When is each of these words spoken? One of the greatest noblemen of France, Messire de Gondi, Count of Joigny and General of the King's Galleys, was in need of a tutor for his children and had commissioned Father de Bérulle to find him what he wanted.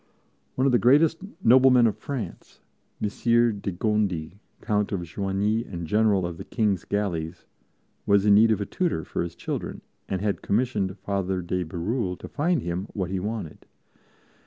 One 0.55 0.65
of 0.65 0.71
the 0.71 0.79
greatest 0.79 1.19
noblemen 1.43 1.85
of 1.85 1.95
France, 1.95 2.59
Messire 2.99 3.51
de 3.51 3.71
Gondi, 3.71 4.39
Count 4.59 4.91
of 4.91 5.01
Joigny 5.03 5.63
and 5.63 5.85
General 5.85 6.25
of 6.25 6.37
the 6.37 6.43
King's 6.43 6.85
Galleys, 6.85 7.45
was 8.07 8.25
in 8.25 8.33
need 8.33 8.49
of 8.49 8.59
a 8.59 8.65
tutor 8.65 9.03
for 9.05 9.21
his 9.21 9.35
children 9.35 9.81
and 10.09 10.19
had 10.19 10.41
commissioned 10.41 10.97
Father 10.97 11.43
de 11.43 11.63
Bérulle 11.63 12.17
to 12.17 12.27
find 12.27 12.63
him 12.63 12.87
what 12.93 13.11
he 13.11 13.19
wanted. 13.19 13.67